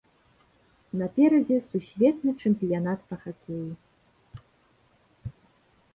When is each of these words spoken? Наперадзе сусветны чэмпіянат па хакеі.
Наперадзе 1.01 1.57
сусветны 1.69 2.29
чэмпіянат 2.45 2.99
па 3.11 3.15
хакеі. 3.27 5.37